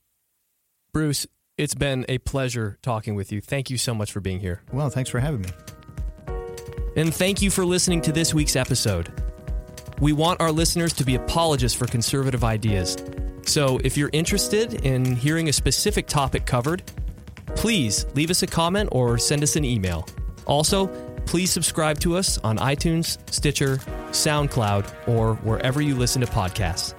Bruce, 0.94 1.28
it's 1.58 1.76
been 1.76 2.06
a 2.08 2.20
pleasure 2.20 2.78
talking 2.82 3.16
with 3.16 3.32
you. 3.32 3.42
Thank 3.42 3.70
you 3.70 3.78
so 3.78 3.94
much 3.94 4.12
for 4.12 4.22
being 4.22 4.40
here. 4.40 4.62
Well, 4.72 4.90
thanks 4.90 5.10
for 5.10 5.20
having 5.20 5.42
me. 5.42 5.50
And 6.96 7.14
thank 7.14 7.42
you 7.42 7.52
for 7.52 7.66
listening 7.66 8.02
to 8.02 8.12
this 8.12 8.34
week's 8.34 8.56
episode. 8.56 9.12
We 10.00 10.14
want 10.14 10.40
our 10.40 10.52
listeners 10.52 10.94
to 10.94 11.04
be 11.04 11.16
apologists 11.16 11.78
for 11.78 11.86
conservative 11.86 12.44
ideas. 12.44 12.98
So 13.44 13.80
if 13.84 13.98
you're 13.98 14.10
interested 14.14 14.86
in 14.86 15.16
hearing 15.16 15.50
a 15.50 15.54
specific 15.54 16.08
topic 16.08 16.46
covered, 16.46 16.84
please 17.56 18.06
leave 18.16 18.30
us 18.30 18.42
a 18.44 18.48
comment 18.48 18.90
or 18.92 19.18
send 19.18 19.44
us 19.44 19.56
an 19.56 19.66
email. 19.66 20.08
Also, 20.46 20.88
please 21.26 21.52
subscribe 21.52 22.00
to 22.00 22.16
us 22.16 22.38
on 22.40 22.58
iTunes, 22.58 23.18
Stitcher, 23.32 23.80
SoundCloud, 24.12 25.08
or 25.08 25.36
wherever 25.36 25.82
you 25.82 25.96
listen 25.96 26.22
to 26.22 26.28
podcasts. 26.28 26.94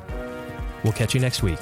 We'll 0.84 0.92
catch 0.92 1.14
you 1.14 1.20
next 1.20 1.42
week. 1.42 1.58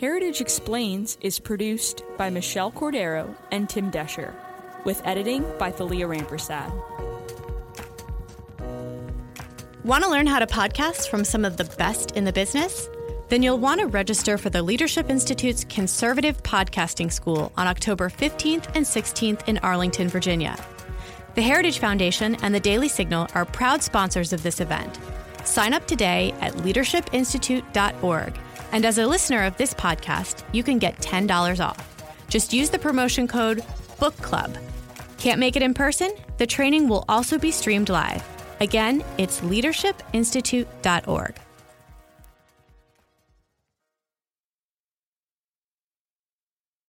Heritage 0.00 0.40
Explains 0.40 1.18
is 1.20 1.38
produced 1.38 2.04
by 2.16 2.30
Michelle 2.30 2.72
Cordero 2.72 3.36
and 3.50 3.68
Tim 3.68 3.90
Doescher, 3.90 4.32
with 4.84 5.02
editing 5.04 5.44
by 5.58 5.70
Thalia 5.70 6.08
Rampersad. 6.08 6.72
Want 9.84 10.04
to 10.04 10.10
learn 10.10 10.26
how 10.26 10.38
to 10.38 10.46
podcast 10.46 11.08
from 11.08 11.24
some 11.24 11.44
of 11.44 11.56
the 11.56 11.64
best 11.64 12.12
in 12.12 12.24
the 12.24 12.32
business? 12.32 12.88
Then 13.28 13.42
you'll 13.42 13.58
want 13.58 13.80
to 13.80 13.86
register 13.86 14.36
for 14.38 14.50
the 14.50 14.62
Leadership 14.62 15.08
Institute's 15.08 15.64
Conservative 15.64 16.42
Podcasting 16.42 17.12
School 17.12 17.52
on 17.56 17.66
October 17.66 18.08
15th 18.08 18.74
and 18.74 18.84
16th 18.84 19.48
in 19.48 19.58
Arlington, 19.58 20.08
Virginia. 20.08 20.56
The 21.40 21.46
Heritage 21.46 21.78
Foundation 21.78 22.34
and 22.42 22.54
the 22.54 22.60
Daily 22.60 22.86
Signal 22.86 23.26
are 23.34 23.46
proud 23.46 23.82
sponsors 23.82 24.34
of 24.34 24.42
this 24.42 24.60
event. 24.60 24.98
Sign 25.44 25.72
up 25.72 25.86
today 25.86 26.34
at 26.42 26.52
leadershipinstitute.org. 26.52 28.38
And 28.72 28.84
as 28.84 28.98
a 28.98 29.06
listener 29.06 29.44
of 29.44 29.56
this 29.56 29.72
podcast, 29.72 30.42
you 30.52 30.62
can 30.62 30.78
get 30.78 30.98
$10 30.98 31.64
off. 31.64 32.04
Just 32.28 32.52
use 32.52 32.68
the 32.68 32.78
promotion 32.78 33.26
code 33.26 33.64
Book 33.98 34.14
Club. 34.18 34.54
Can't 35.16 35.40
make 35.40 35.56
it 35.56 35.62
in 35.62 35.72
person? 35.72 36.14
The 36.36 36.46
training 36.46 36.88
will 36.88 37.06
also 37.08 37.38
be 37.38 37.52
streamed 37.52 37.88
live. 37.88 38.22
Again, 38.60 39.02
it's 39.16 39.40
leadershipinstitute.org. 39.40 41.34